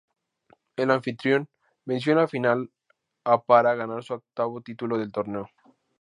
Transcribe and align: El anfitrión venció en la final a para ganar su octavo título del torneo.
El 0.77 0.89
anfitrión 0.89 1.47
venció 1.85 2.13
en 2.13 2.17
la 2.17 2.27
final 2.27 2.71
a 3.23 3.39
para 3.43 3.75
ganar 3.75 4.03
su 4.03 4.15
octavo 4.15 4.59
título 4.61 4.97
del 4.97 5.11
torneo. 5.11 5.47